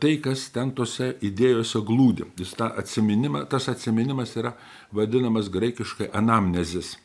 [0.00, 2.26] tai, kas ten tose idėjose glūdi.
[2.38, 4.54] Jis ta atsiminima, tas atsiminimas yra
[4.92, 6.96] vadinamas graikiškai anamnezis.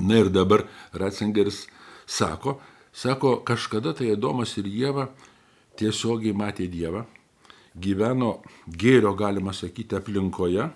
[0.00, 1.66] Na ir dabar Ratzingeris
[2.06, 2.60] sako,
[2.92, 5.10] sako, kažkada tai Adomas ir Jėva
[5.78, 7.04] tiesiogiai matė Dievą,
[7.76, 10.70] gyveno gėrio, galima sakyti, aplinkoje,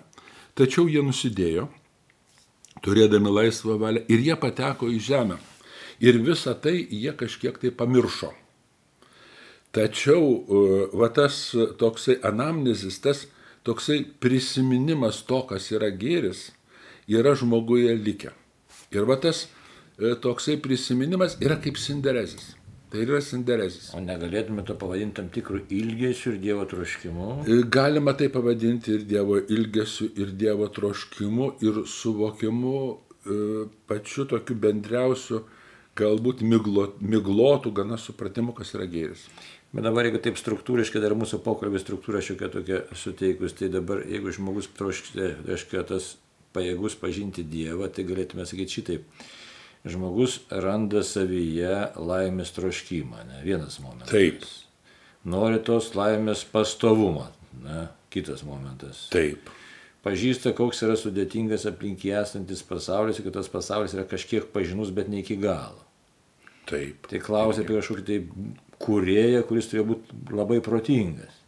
[0.55, 1.67] tačiau jie nusidėjo
[2.85, 5.37] turėdami laisvą valią ir jie pateko į žemę.
[6.03, 8.33] Ir visą tai jie kažkiek tai pamiršo.
[9.75, 10.59] Tačiau e,
[10.95, 11.37] va tas
[11.79, 13.25] toksai anamnezis, tas
[13.67, 16.47] toksai prisiminimas to, kas yra gėris,
[17.11, 18.31] yra žmoguje likę.
[18.95, 19.45] Ir va tas
[19.99, 22.53] e, toksai prisiminimas yra kaip sinderezis.
[22.93, 23.89] Tai yra sinderezis.
[23.97, 27.31] O negalėtume to pavadinti tam tikrų ilgesių ir Dievo troškimu?
[27.43, 32.77] E, galima tai pavadinti ir Dievo ilgesių, ir Dievo troškimu, ir suvokimu
[33.89, 35.39] pačiu tokiu bendriausiu,
[35.97, 39.25] galbūt miglo, miglotų gana supratimu, kas yra gėris.
[39.75, 44.31] Bet dabar, jeigu taip struktūriškai dar mūsų pokalbį struktūrą šiokia tokia suteikus, tai dabar, jeigu
[44.31, 46.13] žmogus troškite, reiškia, tas
[46.55, 49.25] pajėgus pažinti Dievą, tai galėtume sakyti šitaip.
[49.85, 54.15] Žmogus randa savyje laimės troškimą, ne vienas momentas.
[54.15, 54.47] Taip.
[55.27, 57.27] Nori tos laimės pastovumą,
[57.65, 57.85] ne
[58.15, 59.09] kitas momentas.
[59.11, 59.51] Taip.
[60.05, 65.11] Pažįsta, koks yra sudėtingas aplink jį esantis pasaulis, kad tas pasaulis yra kažkiek pažinus, bet
[65.11, 65.83] ne iki galo.
[66.69, 67.09] Taip.
[67.09, 68.19] Tai klausia apie kažkokį tai
[68.83, 71.41] kurėją, kuris turėjo būti labai protingas.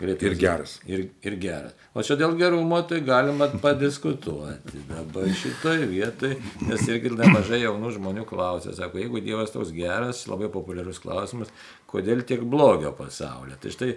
[0.00, 0.78] Ir geras.
[0.88, 1.74] Ir, ir geras.
[1.92, 8.24] O čia dėl gerumo tai galima padiskutuoti dabar šitoje vietoje, nes irgi nemažai jaunų žmonių
[8.28, 11.52] klausia, sako, jeigu Dievas toks geras, labai populiarus klausimas,
[11.90, 13.58] kodėl tiek blogio pasaulyje.
[13.60, 13.90] Tai štai,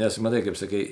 [0.00, 0.86] nes matai, kaip sakai,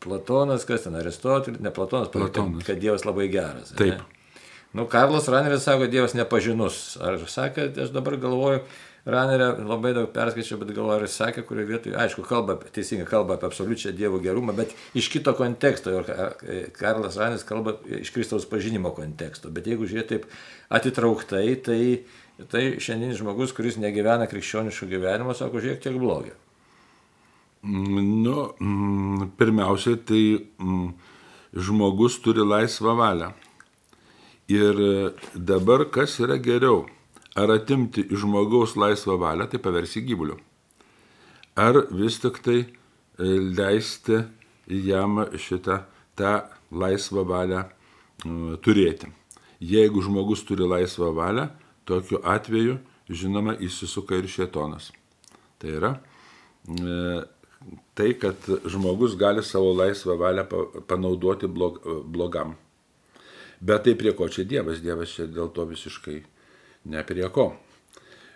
[0.00, 2.62] Platonas, kas ten Aristotelis, ne Platonas, Platonas.
[2.64, 3.74] Kad, kad Dievas labai geras.
[3.76, 4.00] Taip.
[4.00, 4.40] Ne?
[4.72, 6.96] Nu, Karlas Raneris sako, Dievas nepažinus.
[7.02, 8.62] Ar sakė, aš dabar galvoju,
[9.08, 13.38] Ranerė labai daug perskaičiau, bet galvoju, ar jis sakė, kurioje vietoje, aišku, kalba, teisingai kalba
[13.38, 15.94] apie absoliučią Dievo gerumą, bet iš kito konteksto.
[16.02, 19.48] Ir Karlas Raneris kalba iš Kristaus pažinimo konteksto.
[19.48, 20.28] Bet jeigu žiūrėti taip
[20.76, 21.80] atitrauktai, tai,
[22.52, 26.36] tai šiandien žmogus, kuris negyvena krikščioniško gyvenimo, sako, žiūrėk, tiek blogio.
[27.64, 28.50] Nu,
[29.40, 30.22] pirmiausia, tai
[31.56, 33.32] žmogus turi laisvą valią.
[34.50, 34.80] Ir
[35.34, 36.84] dabar kas yra geriau?
[37.36, 40.38] Ar atimti iš žmogaus laisvą valią, tai paversi gyvuliu.
[41.56, 42.68] Ar vis tik tai e,
[43.58, 44.22] leisti
[44.66, 45.82] jam šitą
[46.18, 46.34] tą
[46.70, 47.64] laisvą valią
[48.64, 49.10] turėti.
[49.60, 51.48] Jeigu žmogus turi laisvą valią,
[51.88, 54.90] tokiu atveju, žinoma, įsisuka ir šėtonas.
[55.60, 55.92] Tai yra
[57.94, 60.46] tai, kad žmogus gali savo laisvą valią
[60.88, 62.54] panaudoti blog, blogam.
[63.60, 64.80] Bet tai prie ko čia Dievas?
[64.80, 66.22] Dievas čia dėl to visiškai
[66.84, 67.52] ne prie ko.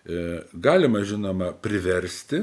[0.05, 2.43] E, galima, žinoma, priversti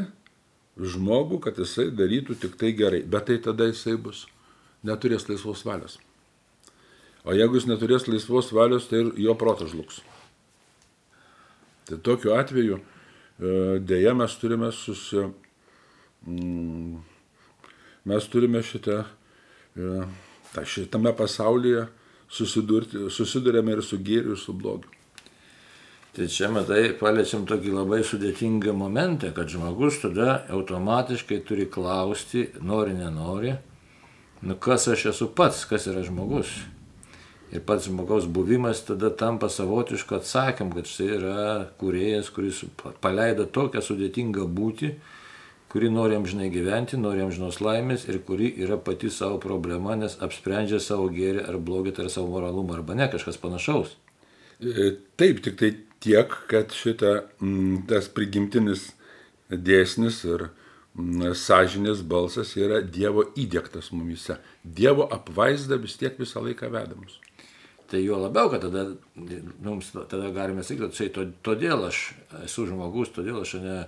[0.81, 4.25] žmogų, kad jisai darytų tik tai gerai, bet tai tada jisai bus,
[4.87, 5.99] neturės laisvos valios.
[7.21, 9.99] O jeigu jis neturės laisvos valios, tai ir jo protas žlugs.
[11.85, 12.83] Tai tokiu atveju e,
[13.85, 15.27] dėja mes turime susi...
[16.25, 17.01] Mm,
[18.09, 19.03] mes turime šitą,
[19.77, 21.85] e, šitame pasaulyje
[22.31, 24.89] susidurti, susidurėme ir su gėriu, ir su blogiu.
[26.11, 32.91] Tai čia, matai, paliečiam tokį labai sudėtingą momentą, kad žmogus tada automatiškai turi klausti, nori,
[32.97, 33.53] nenori,
[34.43, 36.49] nu kas aš esu pats, kas yra žmogus.
[37.55, 41.45] Ir pats žmogaus buvimas tada tampa savotišku atsakymu, kad jis yra
[41.79, 42.59] kuriejas, kuris
[42.99, 44.89] paleido tokią sudėtingą būti,
[45.71, 50.81] kuri nori amžinai gyventi, nori amžinos laimės ir kuri yra pati savo problema, nes apsprendžia
[50.83, 53.95] savo gėrį ar blogį, tai ar savo moralumą arba ne, kažkas panašaus.
[54.59, 55.71] E, taip, tik tai
[56.01, 58.91] tiek, kad šita, m, tas prigimtinis
[59.51, 60.47] dėsnis ir
[60.97, 64.39] m, sąžinės balsas yra Dievo įdėktas mumise.
[64.63, 67.19] Dievo apvaizda vis tiek visą laiką vedamus.
[67.91, 68.85] Tai jo labiau, kad tada,
[69.65, 72.13] mums, tada galime sakyti, kad todėl aš
[72.45, 73.81] esu žmogus, todėl aš ne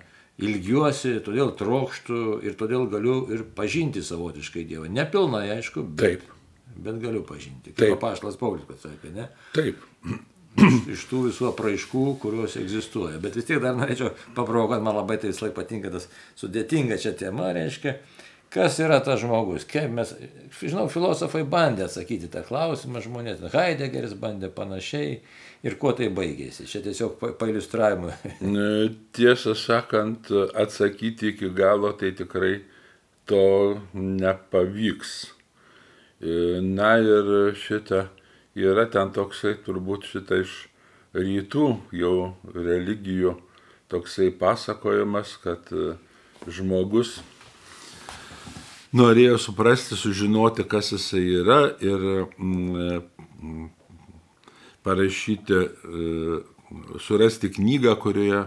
[0.44, 4.90] ilgiuosi, todėl trokštų ir todėl galiu ir pažinti savotiškai Dievą.
[4.92, 6.76] Nepilnai, aišku, bet, Taip.
[6.76, 7.72] bet galiu pažinti.
[7.78, 9.30] Kaip paštas Paulius pasakė, ne?
[9.56, 9.80] Taip
[10.94, 13.22] iš tų visų apraiškų, kurios egzistuoja.
[13.22, 17.14] Bet vis tiek dar norėčiau paprovokuoti, man labai tai vis laik patinka tas sudėtinga čia
[17.18, 17.96] tema, reiškia,
[18.54, 20.14] kas yra tas žmogus, kaip mes,
[20.62, 25.18] žinau, filosofai bandė atsakyti tą klausimą žmonės, Heideggeris bandė panašiai
[25.66, 28.14] ir kuo tai baigėsi, čia tiesiog pailiustravimui.
[29.18, 32.60] Tiesą sakant, atsakyti iki galo tai tikrai
[33.30, 35.16] to nepavyks.
[36.64, 38.06] Na ir šitą
[38.56, 40.56] yra ten toksai turbūt šitą iš
[41.14, 42.16] rytų jau
[42.54, 43.38] religijų
[43.94, 45.94] toksai pasakojimas, kad e,
[46.50, 47.20] žmogus
[48.94, 52.04] norėjo suprasti, sužinoti, kas jisai yra ir
[52.38, 53.70] mm,
[54.86, 56.42] parašyti, e,
[57.02, 58.44] surasti knygą, kurioje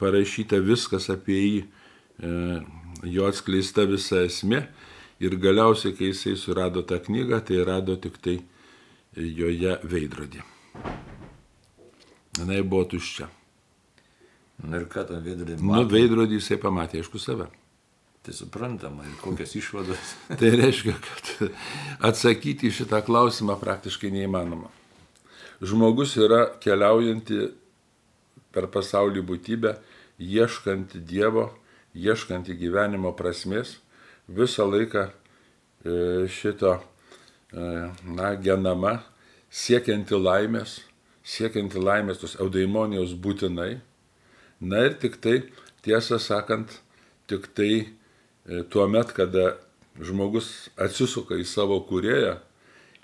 [0.00, 2.34] parašyta viskas apie jį, e,
[3.16, 4.66] jo atskleista visa esmė.
[5.16, 8.40] Ir galiausiai, kai jisai surado tą knygą, tai rado tik tai
[9.16, 10.42] joje veidrodį.
[12.36, 13.28] Jis buvo tuščia.
[14.66, 15.68] Na ir ką tam veidrodį matė?
[15.68, 17.48] Nu, veidrodį jisai pamatė, aišku, save.
[18.26, 20.14] Tai suprantama, ir kokias išvadas.
[20.40, 21.52] tai reiškia, kad
[22.10, 24.72] atsakyti šitą klausimą praktiškai neįmanoma.
[25.64, 27.46] Žmogus yra keliaujanti
[28.52, 29.76] per pasaulį būtybę,
[30.20, 31.50] ieškanti Dievo,
[31.96, 33.76] ieškanti gyvenimo prasmės,
[34.28, 35.12] visą laiką e,
[36.32, 36.78] šito
[37.52, 38.98] na, genama,
[39.50, 40.80] siekianti laimės,
[41.26, 43.76] siekianti laimės tos eudaimonijos būtinai.
[44.60, 45.40] Na ir tik tai,
[45.84, 46.80] tiesą sakant,
[47.28, 49.56] tik tai e, tuo met, kada
[50.00, 52.38] žmogus atsisuka į savo kurėją,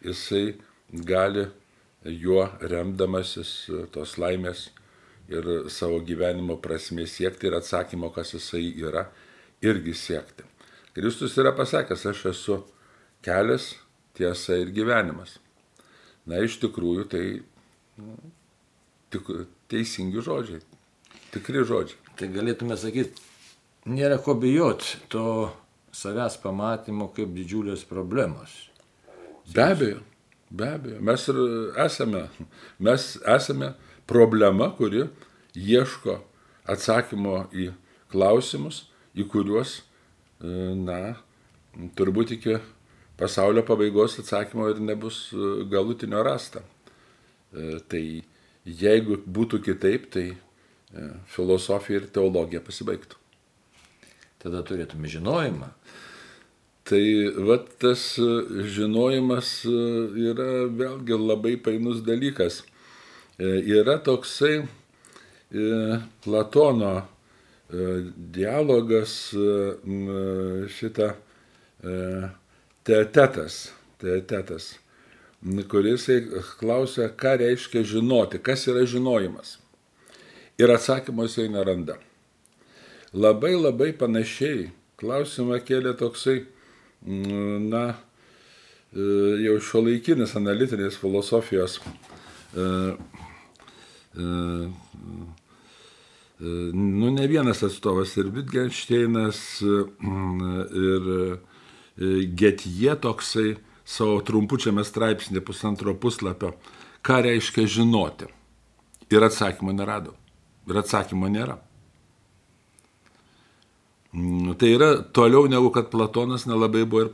[0.04, 0.56] jisai
[0.92, 1.46] gali
[2.04, 4.70] juo remdamasis e, tos laimės
[5.32, 9.06] ir savo gyvenimo prasmės siekti ir atsakymo, kas jisai yra,
[9.62, 10.44] irgi siekti.
[10.92, 12.58] Kristus yra pasakęs, aš esu
[13.24, 13.72] kelias,
[14.16, 15.38] tiesa ir gyvenimas.
[16.28, 17.24] Na, iš tikrųjų, tai
[17.98, 18.16] nu,
[19.12, 19.28] tik,
[19.72, 20.62] teisingi žodžiai,
[21.34, 21.98] tikri žodžiai.
[22.18, 23.24] Tai galėtume sakyti,
[23.90, 25.24] nėra ko bijoti to
[25.92, 28.52] savęs pamatymo kaip didžiulės problemos.
[29.52, 30.00] Be abejo,
[30.50, 31.40] be abejo, mes ir
[31.84, 32.26] esame,
[32.78, 33.72] mes esame
[34.06, 35.08] problema, kuri
[35.58, 36.20] ieško
[36.72, 37.72] atsakymo į
[38.12, 38.84] klausimus,
[39.18, 39.80] į kuriuos,
[40.40, 41.16] e, na,
[41.98, 42.58] turbūt iki
[43.22, 46.62] pasaulio pabaigos atsakymo ir nebus e, galutinio rasta.
[47.54, 48.04] E, tai
[48.66, 50.26] jeigu būtų kitaip, tai
[51.32, 53.16] filosofija ir teologija pasibaigtų.
[54.42, 55.70] Tada turėtume žinojimą.
[56.84, 57.04] Tai
[57.46, 58.02] vat tas
[58.74, 62.60] žinojimas yra vėlgi labai painus dalykas.
[63.40, 64.66] Yra toksai
[66.26, 66.92] Platono
[68.36, 69.16] dialogas
[70.76, 71.08] šitą
[72.84, 74.76] tetetas, tetetas,
[75.70, 76.06] kuris
[76.60, 79.58] klausia, ką reiškia žinoti, kas yra žinojimas.
[80.60, 81.96] Ir atsakymo jisai neranda.
[83.12, 86.44] Labai labai panašiai klausimą kėlė toksai,
[87.02, 87.84] na,
[88.92, 91.80] jau šio laikinis analitinės filosofijos
[96.44, 101.08] nu, ne vienas atstovas ir Wittgensteinas, ir
[101.96, 106.54] Getie toksai savo trumpučiame straipsnė pusantro puslapio,
[107.04, 108.30] ką reiškia žinoti.
[109.12, 110.14] Ir atsakymo nerado.
[110.70, 111.58] Ir atsakymo nėra.
[114.58, 117.10] Tai yra toliau negu kad Platonas nelabai buvo ir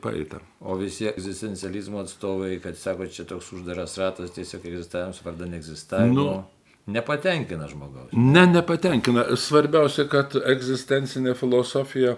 [0.00, 0.40] paeita.
[0.60, 6.14] O visi egzistencializmo atstovai, kad sako, čia toks uždaras ratas, tiesiog egzistavimas vardan egzistavimo.
[6.14, 6.44] Nu,
[6.86, 8.10] Nepatenkina žmogaus.
[8.12, 9.24] Ne, nepatenkina.
[9.40, 12.16] Svarbiausia, kad egzistencinė filosofija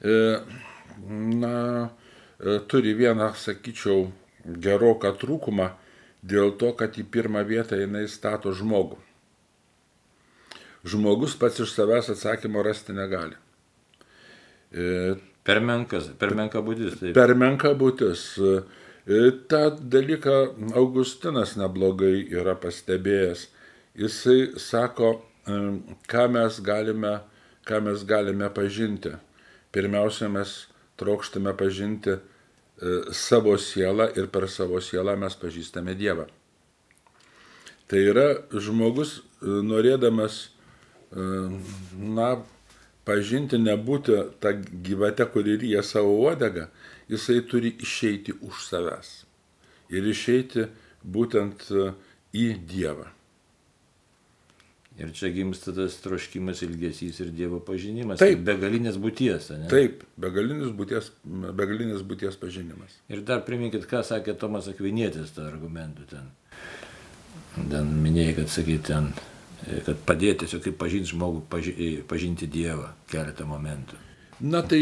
[0.00, 0.14] e,
[1.08, 1.90] na,
[2.38, 4.10] e, turi vieną, sakyčiau,
[4.42, 5.70] geroką trūkumą
[6.22, 8.98] dėl to, kad į pirmą vietą jinai stato žmogų.
[10.82, 13.38] Žmogus pats iš savęs atsakymo rasti negali.
[14.72, 15.14] E,
[15.46, 16.98] per menkas, per menka būtis.
[16.98, 17.14] Taip.
[17.14, 18.28] Per menka būtis.
[19.50, 20.36] Ta dalyką
[20.78, 23.48] Augustinas neblogai yra pastebėjęs
[23.94, 25.22] jisai sako,
[26.08, 27.20] ką mes galime,
[27.66, 29.14] ką mes galime pažinti.
[29.72, 32.20] Pirmiausia, mes trokštame pažinti e,
[33.12, 36.26] savo sielą ir per savo sielą mes pažįstame Dievą.
[37.88, 39.22] Tai yra žmogus e,
[39.68, 40.42] norėdamas,
[41.12, 41.28] e,
[42.18, 42.28] na,
[43.08, 44.54] pažinti, nebūti tą
[44.86, 46.68] gyvatę, kuri ryja savo uodegą,
[47.10, 49.16] jisai turi išeiti už savęs.
[49.92, 50.68] Ir išeiti
[51.02, 51.66] būtent
[52.32, 53.10] į Dievą.
[55.00, 58.20] Ir čia gimsta tas troškimas, ilgesys ir Dievo pažinimas.
[58.20, 58.42] Taip.
[58.44, 59.48] Begalinės būties.
[59.56, 59.70] Ne?
[59.72, 62.98] Taip, begalinis būties, begalinis būties pažinimas.
[63.08, 66.28] Ir dar priminkit, ką sakė Tomas Akvinėtis tą argumentų ten.
[67.56, 69.10] Ten minėjai, kad sakyti ten,
[69.88, 71.74] kad padėti tiesiog kaip pažinti žmogų, paži,
[72.08, 74.11] pažinti Dievą keletą momentų.
[74.42, 74.80] Na tai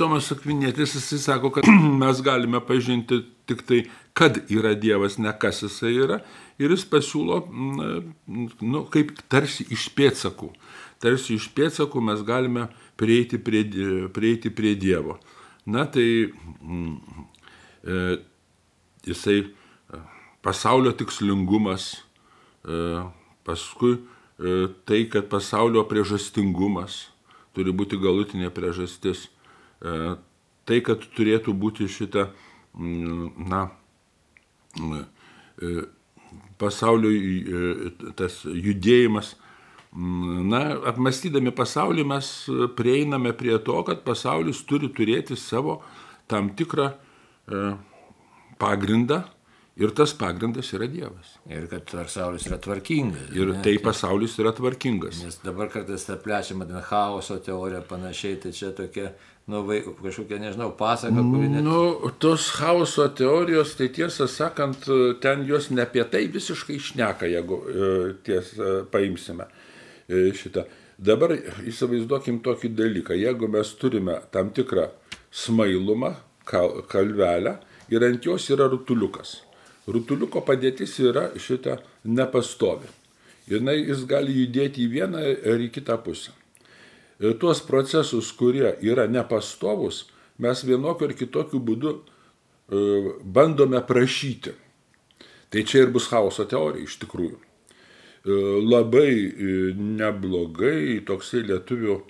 [0.00, 1.68] Tomas Akvinėtis, jisai sako, kad
[2.02, 3.82] mes galime pažinti tik tai,
[4.16, 6.18] kad yra Dievas, ne kas jisai yra
[6.56, 10.48] ir jis pasiūlo, nu, kaip tarsi iš pėtsakų.
[11.04, 13.64] Tarsi iš pėtsakų mes galime prieiti prie,
[14.14, 15.18] prieiti prie Dievo.
[15.68, 17.24] Na tai mm,
[17.84, 18.00] e,
[19.10, 20.02] jisai e,
[20.44, 21.90] pasaulio tikslingumas,
[22.64, 22.84] e,
[23.44, 27.02] paskui e, tai, kad pasaulio priežastingumas
[27.54, 29.28] turi būti galutinė priežastis,
[29.80, 30.14] e,
[30.68, 32.28] tai, kad turėtų būti šita,
[32.74, 33.62] mm, na,
[34.78, 35.74] e,
[36.58, 39.34] pasaulio e, tas judėjimas.
[39.94, 42.32] Mm, na, apmastydami pasaulį mes
[42.78, 45.82] prieiname prie to, kad pasaulis turi turėti savo
[46.26, 46.94] tam tikrą
[48.58, 49.20] pagrindą
[49.76, 51.34] ir tas pagrindas yra Dievas.
[51.50, 53.30] Ir kad pasaulis yra tvarkingas.
[53.34, 53.60] Ir ne?
[53.64, 55.22] tai pasaulis yra tvarkingas.
[55.24, 59.12] Nes dabar kartais ta plečiama ten chaoso teorija panašiai, tai čia tokia
[59.46, 61.64] nu, vaik, kažkokia, nežinau, pasaka, kuri net...
[61.66, 64.88] Nu, tos chaoso teorijos, tai tiesą sakant,
[65.20, 67.90] ten jos ne apie tai visiškai išneka, jeigu e,
[68.24, 69.44] tiesą paimsime
[70.08, 70.64] e, šitą.
[71.04, 71.34] Dabar
[71.66, 74.86] įsivaizduokim tokį dalyką, jeigu mes turime tam tikrą
[75.34, 76.14] smailumą,
[76.48, 77.58] kal, kalvelę
[77.92, 79.42] ir ant jos yra rutuliukas.
[79.86, 81.76] Rutuliuko padėtis yra šitą
[82.08, 82.88] nepastovi.
[83.52, 86.32] Ir jis gali judėti į vieną ar į kitą pusę.
[87.20, 90.06] e, tuos procesus, kurie yra nepastovus,
[90.38, 92.00] mes vienokiu ar kitokiu būdu e,
[93.22, 94.54] bandome prašyti.
[95.50, 97.36] Tai čia ir bus chaoso teorija iš tikrųjų.
[97.36, 99.12] E, labai
[99.76, 102.00] neblogai toksai lietuvių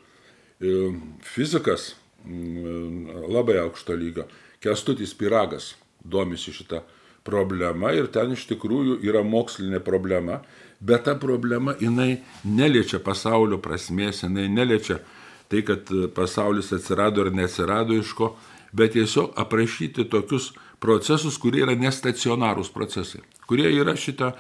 [1.21, 1.91] fizikas,
[2.25, 4.25] labai aukšto lygio,
[4.63, 6.79] Kestutis Piragas domisi šitą
[7.25, 10.43] problema ir ten iš tikrųjų yra mokslinė problema,
[10.85, 15.01] bet ta problema jinai neliečia pasaulio prasmės, jinai neliečia
[15.49, 18.35] tai, kad pasaulis atsirado ar neatsirado iš ko,
[18.75, 20.53] bet tiesiog aprašyti tokius
[20.83, 24.33] procesus, kurie yra nestacionarūs procesai, kurie yra šitą,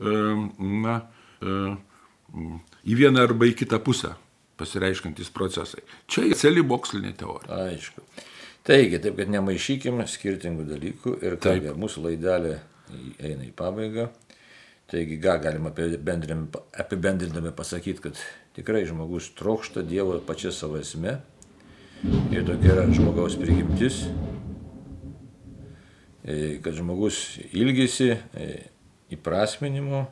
[0.00, 0.96] na,
[1.40, 4.14] į vieną arba į kitą pusę
[4.60, 5.82] pasireiškantis procesai.
[6.08, 7.64] Čia celi mokslinė teorija.
[7.70, 8.04] Aišku.
[8.66, 12.58] Taigi, taip kad nemaišykime skirtingų dalykų ir kągi, mūsų laidelė
[13.22, 14.10] eina į pabaigą.
[14.90, 18.20] Taigi, ką galima apibendrindami pasakyti, kad
[18.56, 21.20] tikrai žmogus trokšta Dievo pačia savo esme
[22.34, 24.02] ir tokia yra žmogaus prigimtis,
[26.24, 28.48] e, kad žmogus ilgisi e,
[29.14, 30.06] įprasminimo,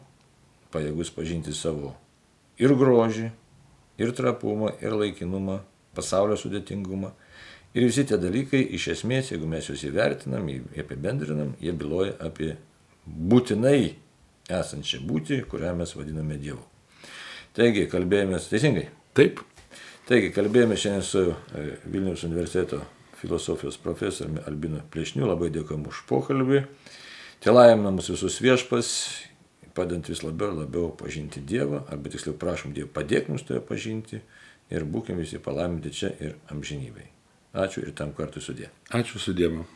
[0.73, 1.95] pajėgus pažinti savo
[2.61, 3.31] ir grožį,
[3.99, 5.61] ir trapumą, ir laikinumą,
[5.97, 7.13] pasaulio sudėtingumą.
[7.79, 10.49] Ir visi tie dalykai, iš esmės, jeigu mes juos įvertinam,
[10.83, 12.57] apibendrinam, jie byloja apie
[13.07, 13.93] būtinai
[14.51, 16.65] esančią būtį, kurią mes vadiname Dievu.
[17.55, 18.89] Taigi, kalbėjomės teisingai.
[19.15, 19.45] Taip.
[20.09, 22.81] Taigi, kalbėjome šiandien su e, Vilniaus universiteto
[23.21, 25.29] filosofijos profesoriumi Albinu Plešniu.
[25.29, 26.65] Labai dėkojom už pokalbį.
[27.45, 28.89] Tėlajame mus visus viešpas,
[29.77, 34.19] padant vis labiau ir labiau pažinti Dievą, arba tiksliau prašom Dievą padėk mums toje pažinti
[34.75, 37.18] ir būkime visi palaiminti čia ir amžinybei.
[37.59, 38.71] Ačiū ir tam kartu sudė.
[38.95, 39.67] Ačiū sudėmu.